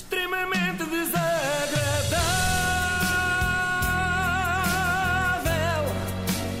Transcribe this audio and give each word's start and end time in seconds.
extremamente 0.00 0.84
desagradável. 0.84 1.20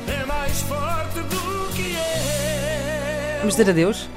É 0.08 0.24
mais 0.26 0.60
forte 0.62 1.20
do 1.20 1.74
que 1.74 1.96
é. 1.96 3.36
Vamos 3.40 3.56
dizer 3.56 3.70
adeus? 3.70 4.08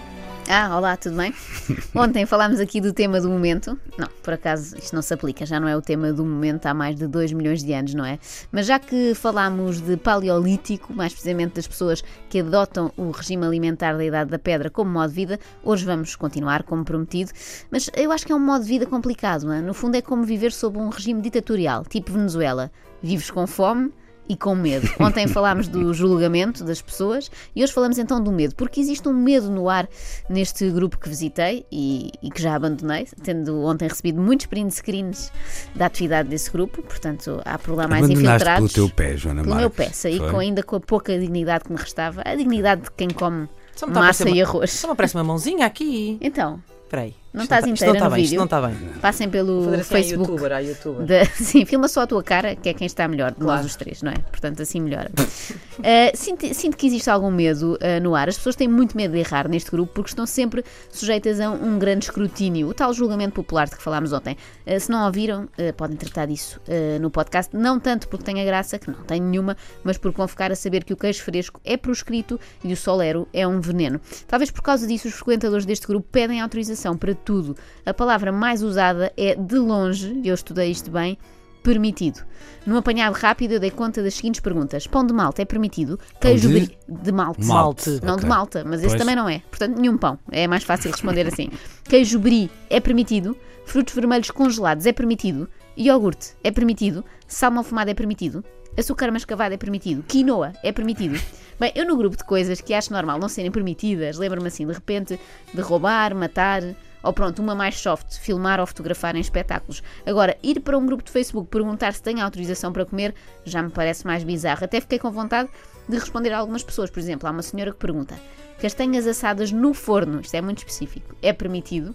Ah, 0.50 0.76
olá, 0.78 0.98
tudo 0.98 1.16
bem? 1.16 1.34
Ontem 1.96 2.26
falámos 2.26 2.60
aqui 2.60 2.82
do 2.82 2.92
tema 2.92 3.22
do 3.22 3.30
momento. 3.30 3.80
Não, 3.98 4.08
por 4.22 4.34
acaso 4.34 4.78
isto 4.78 4.94
não 4.94 5.02
se 5.02 5.14
aplica, 5.14 5.46
já 5.46 5.58
não 5.58 5.70
é 5.70 5.76
o 5.76 5.82
tema 5.82 6.12
do 6.12 6.26
momento 6.26 6.66
há 6.66 6.74
mais 6.74 6.98
de 6.98 7.08
2 7.08 7.32
milhões 7.32 7.64
de 7.64 7.72
anos, 7.72 7.94
não 7.94 8.04
é? 8.04 8.20
Mas 8.52 8.66
já 8.66 8.78
que 8.78 9.16
falámos 9.16 9.80
de 9.80 9.96
paleolítico, 9.96 10.94
mais 10.94 11.14
precisamente 11.14 11.56
das 11.56 11.66
pessoas 11.66 12.04
que 12.30 12.42
adotam 12.42 12.92
o 12.98 13.12
regime 13.12 13.46
alimentar 13.46 13.96
da 13.96 14.04
Idade 14.04 14.32
da 14.32 14.38
Pedra 14.38 14.70
como 14.70 14.92
modo 14.92 15.10
de 15.10 15.16
vida, 15.16 15.40
hoje 15.64 15.86
vamos 15.86 16.16
continuar 16.16 16.64
como 16.64 16.84
prometido. 16.84 17.32
Mas 17.72 17.90
eu 17.96 18.12
acho 18.12 18.26
que 18.26 18.34
é 18.34 18.36
um 18.36 18.40
modo 18.40 18.64
de 18.64 18.70
vida 18.70 18.86
complicado, 18.86 19.46
não 19.46 19.54
é? 19.54 19.62
No 19.62 19.74
fundo 19.74 19.96
é 19.96 20.02
como 20.02 20.24
viver 20.24 20.52
sob 20.52 20.78
um 20.78 20.90
regime 20.90 21.22
ditatorial, 21.22 21.86
tipo 21.86 22.12
Venezuela. 22.12 22.70
Vives 23.02 23.32
com 23.32 23.48
fome 23.48 23.94
e 24.28 24.36
com 24.38 24.56
medo. 24.56 24.90
Ontem 25.00 25.28
falámos 25.28 25.68
do 25.68 25.94
julgamento 25.94 26.64
das 26.64 26.82
pessoas 26.82 27.30
e 27.56 27.64
hoje 27.64 27.74
falamos 27.74 27.98
então 27.98 28.22
do 28.24 28.32
medo, 28.32 28.56
porque 28.56 28.80
existe 28.80 29.08
um 29.08 29.14
medo 29.14 29.50
no 29.50 29.70
ar 29.70 29.88
neste 30.30 30.70
grupo 30.70 30.98
que 30.98 31.10
visitei 31.10 31.66
e, 31.72 32.12
e 32.22 32.30
que 32.32 32.42
já 32.42 32.56
abandonei, 32.56 33.08
tendo 33.24 33.62
ontem 33.64 33.88
recebido 33.88 34.22
muitos 34.22 34.46
print 34.46 34.74
screens 34.74 35.32
da 35.76 35.86
atividade 35.88 36.30
desse 36.30 36.50
grupo, 36.52 36.82
portanto 36.82 37.42
há 37.46 37.58
por 37.58 37.76
lá 37.76 37.88
mais 37.88 38.10
infiltrados. 38.10 38.72
pelo 38.74 38.88
teu 38.88 38.96
pé, 38.96 39.18
Joana 39.18 39.44
Pelo 39.44 39.56
meu 39.56 39.64
Marques. 39.70 39.88
pé, 39.88 39.94
saí 39.94 40.20
com, 40.20 40.40
ainda 40.40 40.64
com 40.64 40.76
a 40.76 40.80
pouca 40.80 41.18
dignidade 41.20 41.66
que 41.66 41.72
me 41.72 41.78
restava, 41.78 42.22
a 42.26 42.36
dignidade 42.36 42.84
de 42.84 42.92
quem 42.92 43.10
come 43.10 43.48
a 43.82 43.88
massa 43.88 44.30
e 44.30 44.34
uma- 44.34 44.44
arroz. 44.44 44.72
Só 44.72 44.88
me 44.88 44.94
aparece 44.94 45.16
uma 45.16 45.24
mãozinha 45.24 45.66
aqui. 45.66 46.18
Então, 46.22 46.62
Espera 46.86 47.02
aí. 47.04 47.16
Não 47.34 47.42
Isto 47.42 47.54
estás 47.56 47.64
tá- 47.66 47.70
isto 47.72 47.84
inteira 47.84 47.94
não 47.94 47.98
está 47.98 48.10
no 48.10 48.16
bem, 48.16 48.24
Isto 48.24 48.30
vídeo? 48.30 48.38
não 48.38 48.46
está 48.46 48.62
bem. 48.62 49.00
passem 49.02 49.30
pelo 49.30 49.74
assim 49.74 49.84
Facebook. 49.84 50.30
youtuber, 50.32 50.52
à 50.52 50.60
youtuber. 50.60 51.06
Da- 51.08 51.26
sim, 51.34 51.66
filma 51.66 51.88
só 51.88 52.02
a 52.02 52.08
tua 52.08 52.22
cara, 52.22 52.56
que 52.56 52.70
é 52.70 52.74
quem 52.74 52.86
está 52.86 53.08
melhor 53.08 53.32
de 53.32 53.38
Claro. 53.38 53.58
nós 53.62 53.66
os 53.66 53.76
três, 53.76 54.02
não 54.04 54.12
é? 54.12 54.16
Portanto, 54.16 54.62
assim 54.62 54.80
melhora. 54.80 55.12
Uh, 55.74 56.16
sinto, 56.16 56.54
sinto 56.54 56.78
que 56.78 56.86
existe 56.86 57.10
algum 57.10 57.32
medo 57.32 57.74
uh, 57.82 58.00
no 58.02 58.14
ar. 58.14 58.30
As 58.30 58.38
pessoas 58.38 58.56
têm 58.56 58.68
muito 58.68 58.96
medo 58.96 59.14
de 59.14 59.18
errar 59.20 59.48
neste 59.50 59.72
grupo 59.72 59.92
porque 59.92 60.12
estão 60.12 60.24
sempre 60.28 60.64
sujeitas 60.92 61.40
a 61.40 61.50
um 61.50 61.80
grande 61.80 62.06
escrutínio. 62.06 62.68
O 62.68 62.76
tal 62.76 62.94
julgamento 62.94 63.34
popular 63.34 63.68
de 63.68 63.76
que 63.76 63.82
falámos 63.82 64.14
ontem. 64.14 64.38
Uh, 64.68 64.80
se 64.80 64.92
não 64.92 65.04
ouviram, 65.04 65.46
uh, 65.46 65.74
podem 65.76 65.98
tratar 65.98 66.28
disso 66.28 66.62
uh, 66.68 67.02
no 67.02 67.10
podcast. 67.10 67.58
Não 67.58 67.80
tanto 67.80 68.08
porque 68.08 68.24
tenha 68.24 68.46
graça, 68.46 68.78
que 68.78 68.88
não 68.92 69.02
tem 69.02 69.20
nenhuma, 69.20 69.58
mas 69.84 69.98
porque 69.98 70.16
vão 70.16 70.28
ficar 70.28 70.52
a 70.52 70.56
saber 70.56 70.84
que 70.84 70.94
o 70.94 70.96
queijo 70.96 71.24
fresco 71.24 71.60
é 71.66 71.76
proscrito 71.76 72.40
e 72.64 72.72
o 72.72 72.78
solero 72.78 73.28
é 73.34 73.48
um 73.48 73.60
veneno. 73.60 74.00
Talvez 74.28 74.52
por 74.52 74.62
causa 74.62 74.86
disso 74.86 75.08
os 75.08 75.16
frequentadores 75.16 75.66
deste 75.66 75.88
grupo 75.88 76.08
pedem 76.12 76.40
autorização 76.40 76.96
para 76.96 77.16
tudo. 77.24 77.56
A 77.86 77.94
palavra 77.94 78.32
mais 78.32 78.62
usada 78.62 79.12
é 79.18 79.36
de 79.36 79.58
longe, 79.58 80.20
e 80.24 80.28
eu 80.28 80.36
estudei 80.36 80.70
isto 80.72 80.92
bem, 80.92 81.18
permitido. 81.64 82.20
Num 82.66 82.78
apanhado 82.78 83.14
rápido 83.16 83.54
eu 83.54 83.60
dei 83.60 83.72
conta 83.72 84.04
das 84.04 84.16
seguintes 84.16 84.42
perguntas. 84.42 84.86
Pão 84.86 85.06
de 85.06 85.14
malta 85.14 85.42
é 85.42 85.46
permitido? 85.46 85.98
Queijo 86.20 86.48
de? 86.50 86.54
brie- 86.54 86.78
de 86.88 87.12
malte. 87.12 87.46
Malte. 87.46 87.90
Não 88.04 88.16
de 88.18 88.24
Ok. 88.26 88.30
malta, 88.30 88.64
mas 88.66 88.80
esse 88.82 88.90
Pois. 88.90 89.00
também 89.00 89.16
não 89.16 89.30
é. 89.30 89.40
Portanto, 89.50 89.78
nenhum 89.80 89.98
pão. 89.98 90.20
É 90.32 90.46
mais 90.48 90.64
fácil 90.64 90.92
responder 90.92 91.26
assim. 91.28 91.50
Queijo 91.86 92.20
brie 92.20 92.50
é 92.70 92.80
permitido? 92.80 93.36
Frutos 93.66 93.94
vermelhos 93.96 94.30
congelados 94.30 94.86
é 94.86 94.92
permitido? 94.92 95.50
Iogurte 95.78 96.34
é 96.44 96.52
permitido? 96.52 97.04
Salmão 97.28 97.64
fumado 97.64 97.90
é 97.90 97.94
permitido? 97.94 98.44
Açúcar 98.78 99.10
mascavado 99.12 99.54
é 99.54 99.58
permitido? 99.58 100.04
Quinoa 100.04 100.52
é 100.64 100.72
permitido? 100.72 101.18
Bem, 101.60 101.72
eu 101.76 101.86
no 101.86 101.96
grupo 101.96 102.18
de 102.18 102.24
coisas 102.26 102.60
que 102.60 102.74
acho 102.74 102.92
normal 102.92 103.20
não 103.20 103.30
serem 103.30 103.52
permitidas, 103.52 104.18
lembro-me 104.18 104.48
assim, 104.48 104.66
de 104.68 104.74
repente, 104.74 105.20
de 105.54 105.62
roubar, 105.62 106.14
matar, 106.16 106.62
ou 107.04 107.12
pronto, 107.12 107.42
uma 107.42 107.54
mais 107.54 107.78
soft, 107.78 108.18
filmar 108.18 108.60
ou 108.60 108.66
fotografar 108.66 109.16
em 109.16 109.20
espetáculos. 109.20 109.84
Agora, 110.06 110.38
ir 110.42 110.62
para 110.62 110.78
um 110.78 110.86
grupo 110.86 111.04
de 111.04 111.12
Facebook 111.12 111.50
perguntar 111.50 111.94
se 111.94 112.02
tem 112.02 112.22
autorização 112.22 112.72
para 112.72 112.86
comer 112.86 113.14
já 113.44 113.62
me 113.62 113.70
parece 113.70 114.08
mais 114.08 114.24
bizarro. 114.24 114.64
Até 114.64 114.80
fiquei 114.80 114.98
com 114.98 115.12
vontade 115.12 115.50
de 115.88 115.98
responder 115.98 116.32
a 116.32 116.40
algumas 116.40 116.64
pessoas. 116.64 116.90
Por 116.90 117.00
exemplo, 117.00 117.28
há 117.28 117.32
uma 117.32 117.42
senhora 117.42 117.72
que 117.72 117.78
pergunta: 117.78 118.18
castanhas 118.60 119.06
assadas 119.06 119.52
no 119.52 119.74
forno, 119.74 120.22
isto 120.22 120.34
é 120.36 120.42
muito 120.42 120.60
específico, 120.60 121.16
é 121.22 121.34
permitido? 121.34 121.94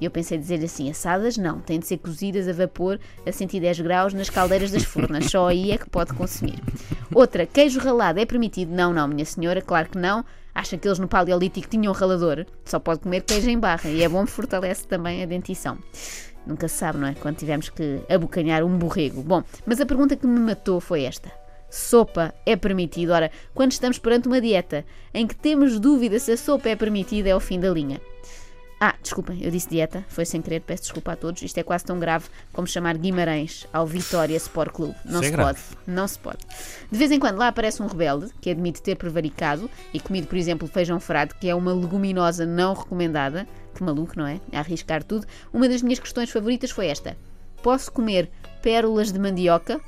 E 0.00 0.04
eu 0.04 0.10
pensei 0.10 0.38
dizer 0.38 0.62
assim: 0.64 0.90
assadas 0.90 1.36
não, 1.36 1.60
têm 1.60 1.78
de 1.78 1.86
ser 1.86 1.98
cozidas 1.98 2.48
a 2.48 2.52
vapor 2.52 2.98
a 3.26 3.32
110 3.32 3.80
graus 3.80 4.14
nas 4.14 4.30
caldeiras 4.30 4.70
das 4.70 4.84
fornas, 4.84 5.30
só 5.30 5.48
aí 5.48 5.70
é 5.72 5.78
que 5.78 5.88
pode 5.88 6.12
consumir. 6.14 6.62
Outra, 7.14 7.46
queijo 7.46 7.80
ralado 7.80 8.20
é 8.20 8.26
permitido? 8.26 8.72
Não, 8.72 8.92
não, 8.92 9.08
minha 9.08 9.24
senhora, 9.24 9.60
claro 9.62 9.88
que 9.88 9.98
não. 9.98 10.24
Acha 10.54 10.76
que 10.76 10.86
eles 10.86 10.98
no 10.98 11.08
Paleolítico 11.08 11.68
tinham 11.68 11.92
ralador? 11.92 12.44
Só 12.64 12.78
pode 12.78 13.00
comer 13.00 13.22
queijo 13.22 13.48
em 13.48 13.58
barra 13.58 13.88
e 13.88 14.02
é 14.02 14.08
bom, 14.08 14.26
fortalece 14.26 14.86
também 14.86 15.22
a 15.22 15.26
dentição. 15.26 15.78
Nunca 16.46 16.68
se 16.68 16.76
sabe, 16.76 16.98
não 16.98 17.08
é? 17.08 17.14
Quando 17.14 17.36
tivemos 17.36 17.68
que 17.68 18.00
abocanhar 18.08 18.64
um 18.64 18.76
borrego. 18.76 19.22
Bom, 19.22 19.42
mas 19.66 19.80
a 19.80 19.86
pergunta 19.86 20.16
que 20.16 20.26
me 20.26 20.40
matou 20.40 20.80
foi 20.80 21.02
esta. 21.02 21.30
Sopa 21.70 22.34
é 22.44 22.56
permitido? 22.56 23.12
Ora, 23.12 23.30
quando 23.54 23.72
estamos 23.72 23.98
perante 23.98 24.26
uma 24.26 24.40
dieta 24.40 24.84
em 25.14 25.26
que 25.26 25.36
temos 25.36 25.78
dúvida 25.78 26.18
se 26.18 26.32
a 26.32 26.36
sopa 26.36 26.68
é 26.68 26.74
permitida, 26.74 27.28
é 27.28 27.36
o 27.36 27.40
fim 27.40 27.60
da 27.60 27.70
linha. 27.70 28.00
Ah, 28.82 28.94
desculpem, 29.02 29.42
eu 29.42 29.50
disse 29.50 29.68
dieta, 29.68 30.02
foi 30.08 30.24
sem 30.24 30.40
querer, 30.40 30.60
peço 30.60 30.84
desculpa 30.84 31.12
a 31.12 31.16
todos. 31.16 31.42
Isto 31.42 31.58
é 31.58 31.62
quase 31.62 31.84
tão 31.84 31.98
grave 32.00 32.28
como 32.50 32.66
chamar 32.66 32.96
Guimarães 32.96 33.66
ao 33.74 33.86
Vitória 33.86 34.34
Sport 34.38 34.72
Clube. 34.72 34.94
Não 35.04 35.20
Isso 35.20 35.24
se 35.24 35.30
grave. 35.32 35.58
pode, 35.60 35.78
não 35.86 36.08
se 36.08 36.18
pode. 36.18 36.38
De 36.90 36.98
vez 36.98 37.10
em 37.10 37.18
quando 37.18 37.36
lá 37.36 37.48
aparece 37.48 37.82
um 37.82 37.86
rebelde 37.86 38.32
que 38.40 38.48
admite 38.48 38.80
ter 38.80 38.96
prevaricado 38.96 39.70
e 39.92 40.00
comido, 40.00 40.28
por 40.28 40.38
exemplo, 40.38 40.66
feijão 40.66 40.98
frado, 40.98 41.34
que 41.38 41.46
é 41.46 41.54
uma 41.54 41.74
leguminosa 41.74 42.46
não 42.46 42.72
recomendada. 42.72 43.46
Que 43.74 43.82
maluco, 43.84 44.14
não 44.16 44.26
é? 44.26 44.40
A 44.52 44.60
arriscar 44.60 45.04
tudo. 45.04 45.26
Uma 45.52 45.68
das 45.68 45.82
minhas 45.82 45.98
questões 45.98 46.30
favoritas 46.30 46.70
foi 46.70 46.86
esta: 46.86 47.16
Posso 47.62 47.92
comer 47.92 48.30
pérolas 48.62 49.12
de 49.12 49.18
mandioca 49.18 49.78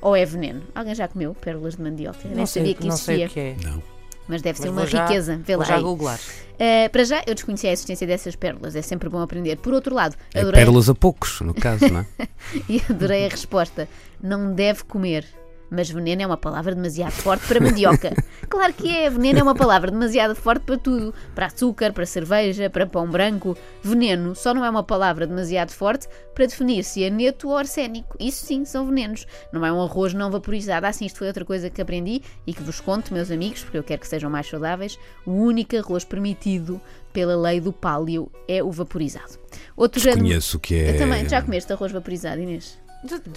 ou 0.00 0.14
é 0.14 0.24
veneno? 0.24 0.62
Alguém 0.72 0.94
já 0.94 1.08
comeu 1.08 1.34
pérolas 1.34 1.74
de 1.74 1.82
mandioca? 1.82 2.20
Eu 2.22 2.28
nem 2.30 2.38
Não 2.38 2.46
sei, 2.46 2.62
sabia 2.62 2.74
que 2.76 2.86
não 2.86 2.96
sei 2.96 3.24
existia, 3.24 3.26
o 3.26 3.56
que 3.56 3.66
é. 3.66 3.68
Não. 3.68 3.95
Mas 4.28 4.42
deve 4.42 4.58
ser 4.58 4.66
Mas 4.66 4.72
uma 4.72 4.80
vou 4.82 4.90
já- 4.90 5.06
riqueza. 5.06 5.40
Vê 5.44 5.56
lá 5.56 5.64
já 5.64 5.80
googlar. 5.80 6.18
Uh, 6.18 6.90
para 6.90 7.04
já, 7.04 7.22
eu 7.26 7.34
desconhecia 7.34 7.68
a 7.70 7.72
existência 7.72 8.06
dessas 8.06 8.34
pérolas, 8.34 8.74
é 8.74 8.82
sempre 8.82 9.08
bom 9.08 9.20
aprender. 9.20 9.56
Por 9.56 9.74
outro 9.74 9.94
lado, 9.94 10.16
É 10.34 10.40
adorei, 10.40 10.60
pérolas 10.60 10.88
a 10.88 10.94
poucos, 10.94 11.40
no 11.42 11.52
caso, 11.52 11.86
não 11.92 12.00
é? 12.00 12.06
e 12.68 12.82
adorei 12.88 13.26
a 13.26 13.28
resposta: 13.28 13.88
não 14.22 14.54
deve 14.54 14.84
comer. 14.84 15.26
Mas 15.70 15.90
veneno 15.90 16.22
é 16.22 16.26
uma 16.26 16.36
palavra 16.36 16.74
demasiado 16.74 17.12
forte 17.12 17.46
para 17.46 17.60
mandioca. 17.60 18.12
Claro 18.48 18.72
que 18.72 18.88
é, 18.88 19.10
veneno 19.10 19.40
é 19.40 19.42
uma 19.42 19.56
palavra 19.56 19.90
demasiado 19.90 20.34
forte 20.34 20.62
para 20.64 20.78
tudo: 20.78 21.12
para 21.34 21.46
açúcar, 21.46 21.92
para 21.92 22.06
cerveja, 22.06 22.70
para 22.70 22.86
pão 22.86 23.10
branco. 23.10 23.56
Veneno 23.82 24.34
só 24.34 24.54
não 24.54 24.64
é 24.64 24.70
uma 24.70 24.84
palavra 24.84 25.26
demasiado 25.26 25.72
forte 25.72 26.06
para 26.34 26.46
definir 26.46 26.84
se 26.84 27.02
é 27.02 27.10
neto 27.10 27.48
ou 27.48 27.56
arsénico. 27.56 28.16
Isso 28.20 28.46
sim, 28.46 28.64
são 28.64 28.86
venenos. 28.86 29.26
Não 29.52 29.66
é 29.66 29.72
um 29.72 29.82
arroz 29.82 30.14
não 30.14 30.30
vaporizado. 30.30 30.86
Ah, 30.86 30.92
sim, 30.92 31.06
isto 31.06 31.18
foi 31.18 31.26
outra 31.26 31.44
coisa 31.44 31.68
que 31.68 31.82
aprendi 31.82 32.22
e 32.46 32.54
que 32.54 32.62
vos 32.62 32.80
conto, 32.80 33.12
meus 33.12 33.30
amigos, 33.30 33.62
porque 33.64 33.78
eu 33.78 33.82
quero 33.82 34.00
que 34.00 34.08
sejam 34.08 34.30
mais 34.30 34.48
saudáveis. 34.48 34.98
O 35.26 35.32
único 35.32 35.76
arroz 35.76 36.04
permitido 36.04 36.80
pela 37.12 37.36
lei 37.36 37.60
do 37.60 37.72
pálio 37.72 38.30
é 38.46 38.62
o 38.62 38.70
vaporizado. 38.70 39.38
Outro 39.76 40.00
Desconheço 40.00 40.58
o 40.58 40.60
que 40.60 40.74
é. 40.74 40.90
Eu 40.90 40.98
também. 40.98 41.28
Já 41.28 41.42
comeste 41.42 41.72
arroz 41.72 41.90
vaporizado, 41.90 42.40
Inês? 42.40 42.78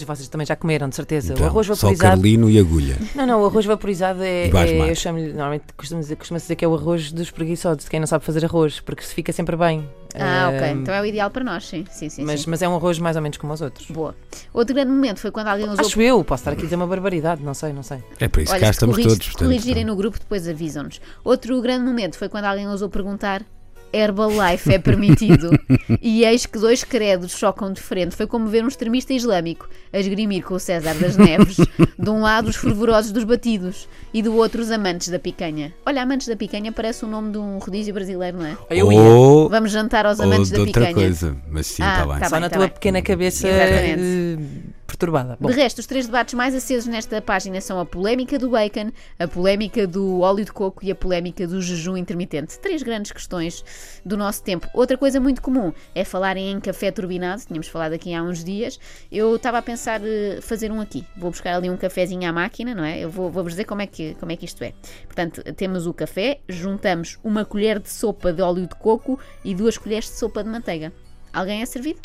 Vocês 0.05 0.27
também 0.27 0.45
já 0.45 0.55
comeram, 0.55 0.89
de 0.89 0.95
certeza. 0.95 1.33
Então, 1.33 1.45
o 1.45 1.49
arroz 1.49 1.67
Só 1.67 1.73
vaporizado. 1.75 2.09
Carlino 2.11 2.49
e 2.49 2.59
agulha. 2.59 2.97
Não, 3.15 3.25
não, 3.25 3.41
o 3.41 3.45
arroz 3.45 3.65
vaporizado 3.65 4.21
é. 4.23 4.47
É 4.49 4.89
eu 4.91 4.95
chamo-lhe. 4.95 5.27
Normalmente 5.33 5.63
costuma 5.77 6.01
dizer, 6.01 6.15
costuma 6.15 6.37
dizer 6.39 6.55
que 6.55 6.63
é 6.65 6.67
o 6.67 6.73
arroz 6.75 7.11
dos 7.11 7.31
preguiçosos, 7.31 7.83
de 7.83 7.89
quem 7.89 7.99
não 7.99 8.07
sabe 8.07 8.23
fazer 8.25 8.43
arroz, 8.45 8.79
porque 8.79 9.03
se 9.03 9.13
fica 9.13 9.31
sempre 9.31 9.55
bem. 9.55 9.87
Ah, 10.15 10.49
ok. 10.53 10.69
Ahm, 10.69 10.81
Então 10.81 10.93
é 10.93 11.01
o 11.01 11.05
ideal 11.05 11.29
para 11.29 11.43
nós, 11.43 11.67
sim. 11.67 11.85
Sim, 11.91 12.09
sim, 12.09 12.23
mas, 12.25 12.41
sim. 12.41 12.49
mas 12.49 12.61
é 12.61 12.67
um 12.67 12.75
arroz 12.75 12.97
mais 12.97 13.15
ou 13.15 13.21
menos 13.21 13.37
como 13.37 13.53
os 13.53 13.61
outros. 13.61 13.87
Boa. 13.91 14.15
Outro 14.53 14.73
grande 14.73 14.91
momento 14.91 15.19
foi 15.19 15.29
quando 15.31 15.47
alguém 15.47 15.69
usou. 15.69 15.85
Acho 15.85 16.01
eu, 16.01 16.23
posso 16.23 16.41
estar 16.41 16.51
aqui 16.51 16.61
a 16.61 16.63
dizer 16.63 16.75
uma 16.75 16.87
barbaridade, 16.87 17.43
não 17.43 17.53
sei, 17.53 17.71
não 17.73 17.83
sei. 17.83 17.99
É 18.19 18.27
para 18.27 18.41
isso 18.41 18.51
que 18.51 18.57
Olha, 18.57 18.65
cá 18.65 18.71
estamos 18.71 18.95
corrigi- 18.95 19.15
todos. 19.15 19.27
se 19.27 19.33
corrigirem 19.37 19.85
não. 19.85 19.93
no 19.93 19.97
grupo, 19.97 20.17
depois 20.19 20.47
avisam-nos. 20.47 20.99
Outro 21.23 21.61
grande 21.61 21.85
momento 21.85 22.17
foi 22.17 22.27
quando 22.27 22.45
alguém 22.45 22.67
ousou 22.67 22.89
perguntar. 22.89 23.43
Herbalife 23.91 24.73
é 24.73 24.79
permitido. 24.79 25.49
e 26.01 26.23
eis 26.23 26.45
que 26.45 26.57
dois 26.59 26.83
credos 26.83 27.31
chocam 27.37 27.71
de 27.73 27.81
frente. 27.81 28.15
Foi 28.15 28.27
como 28.27 28.47
ver 28.47 28.63
um 28.63 28.67
extremista 28.67 29.13
islâmico 29.13 29.67
a 29.91 29.99
esgrimir 29.99 30.43
com 30.43 30.53
o 30.55 30.59
César 30.59 30.93
das 30.95 31.17
Neves. 31.17 31.57
De 31.97 32.09
um 32.09 32.21
lado, 32.21 32.49
os 32.49 32.55
fervorosos 32.55 33.11
dos 33.11 33.23
batidos 33.23 33.87
e 34.13 34.21
do 34.21 34.35
outro, 34.35 34.61
os 34.61 34.71
amantes 34.71 35.09
da 35.09 35.19
picanha. 35.19 35.73
Olha, 35.85 36.01
amantes 36.03 36.27
da 36.27 36.35
picanha 36.35 36.71
parece 36.71 37.03
o 37.05 37.07
nome 37.07 37.31
de 37.31 37.37
um 37.37 37.57
rodízio 37.57 37.93
brasileiro, 37.93 38.37
não 38.37 38.45
é? 38.45 38.57
Eu 38.69 38.91
ia. 38.91 38.99
Ou, 38.99 39.49
Vamos 39.49 39.71
jantar 39.71 40.05
aos 40.05 40.19
ou 40.19 40.25
amantes 40.25 40.49
de 40.49 40.55
da 40.55 40.61
outra 40.61 40.85
picanha. 40.87 40.93
coisa. 40.95 41.37
Mas 41.49 41.67
sim, 41.67 41.83
Ah, 41.83 41.93
está 41.93 42.05
bem. 42.05 42.19
tá 42.19 42.25
Só 42.29 42.35
bem, 42.35 42.41
na 42.41 42.49
tá 42.49 42.55
tua 42.57 42.65
bem. 42.67 42.73
pequena 42.73 43.01
cabeça 43.01 43.47
Exatamente. 43.47 44.01
eh, 44.01 44.78
perturbada. 44.89 45.37
Bom, 45.39 45.49
De 45.49 45.55
resto, 45.55 45.79
os 45.79 45.85
três 45.85 46.05
debates 46.05 46.33
mais 46.33 46.53
acesos 46.53 46.87
nesta 46.87 47.21
página 47.21 47.61
são 47.61 47.79
a 47.79 47.85
polémica 47.85 48.37
do 48.37 48.49
bacon, 48.49 48.91
a 49.17 49.27
polémica 49.27 49.85
do 49.87 50.19
óleo 50.21 50.43
de 50.43 50.51
coco 50.51 50.83
e 50.83 50.91
a 50.91 50.95
polémica 50.95 51.47
do 51.47 51.61
jejum 51.61 51.95
intermitente. 51.95 52.59
Três 52.59 52.83
grandes 52.83 53.11
questões 53.11 53.63
do 54.05 54.17
nosso 54.17 54.43
tempo. 54.43 54.67
Outra 54.73 54.97
coisa 54.97 55.19
muito 55.19 55.41
comum 55.41 55.71
é 55.93 56.03
falarem 56.03 56.51
em 56.51 56.59
café 56.59 56.91
turbinado, 56.91 57.43
tínhamos 57.45 57.67
falado 57.67 57.93
aqui 57.93 58.13
há 58.13 58.21
uns 58.23 58.43
dias. 58.43 58.79
Eu 59.11 59.35
estava 59.35 59.59
a 59.59 59.61
pensar 59.61 60.01
eh, 60.03 60.39
fazer 60.41 60.71
um 60.71 60.81
aqui. 60.81 61.05
Vou 61.17 61.31
buscar 61.31 61.55
ali 61.55 61.69
um 61.69 61.77
cafezinho 61.77 62.27
à 62.27 62.33
máquina, 62.33 62.73
não 62.75 62.83
é? 62.83 62.99
Eu 62.99 63.09
vou- 63.09 63.29
vou-vos 63.31 63.53
dizer 63.53 63.65
como 63.65 63.81
é, 63.81 63.87
que, 63.87 64.15
como 64.15 64.31
é 64.31 64.35
que 64.35 64.45
isto 64.45 64.63
é. 64.63 64.73
Portanto, 65.05 65.41
temos 65.55 65.85
o 65.87 65.93
café, 65.93 66.39
juntamos 66.49 67.19
uma 67.23 67.45
colher 67.45 67.79
de 67.79 67.89
sopa 67.89 68.33
de 68.33 68.41
óleo 68.41 68.67
de 68.67 68.75
coco 68.75 69.19
e 69.45 69.53
duas 69.53 69.77
colheres 69.77 70.05
de 70.05 70.15
sopa 70.17 70.43
de 70.43 70.49
manteiga. 70.49 70.91
Alguém 71.31 71.61
é 71.61 71.65
servido? 71.65 71.99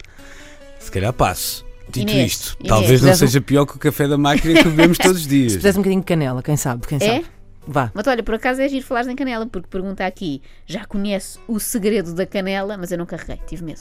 Se 0.79 0.91
calhar 0.91 1.13
passo. 1.13 1.64
Dito 1.89 2.11
Inês, 2.11 2.33
isto, 2.33 2.57
Inês. 2.61 2.69
talvez 2.69 3.03
não 3.03 3.11
um- 3.11 3.15
seja 3.15 3.41
pior 3.41 3.67
que 3.67 3.77
o 3.77 3.79
café 3.79 4.09
da 4.09 4.17
máquina 4.19 4.55
que 4.63 4.69
bebemos 4.69 4.99
todos 4.99 5.19
os 5.19 5.23
Se 5.25 5.29
dias. 5.29 5.53
fizesse 5.55 5.79
um 5.79 5.83
bocadinho 5.83 6.01
de 6.01 6.07
canela, 6.07 6.43
quem 6.43 6.57
sabe? 6.57 6.87
Quem 6.87 6.99
É? 7.01 7.01
sabe? 7.01 7.27
Vá. 7.67 7.91
Mas 7.95 8.07
olha, 8.07 8.23
por 8.23 8.35
acaso 8.35 8.61
é 8.61 8.69
giro 8.69 8.85
falares 8.85 9.09
em 9.09 9.17
canela, 9.17 9.47
porque 9.47 9.69
pergunta 9.69 10.05
aqui, 10.05 10.43
já 10.67 10.85
conhece 10.85 11.39
o 11.49 11.59
segredo 11.61 12.13
da 12.15 12.27
canela, 12.27 12.77
mas 12.77 12.91
eu 12.93 12.99
não 12.99 13.07
carreguei, 13.07 13.39
tive 13.47 13.65
medo. 13.65 13.81